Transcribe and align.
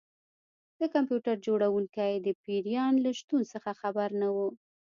د 0.79 0.81
کمپیوټر 0.93 1.35
جوړونکی 1.47 2.11
د 2.17 2.27
پیریان 2.43 2.93
له 3.05 3.11
شتون 3.19 3.41
څخه 3.53 3.71
خبر 3.81 4.09
نه 4.21 4.29
و 4.35 4.37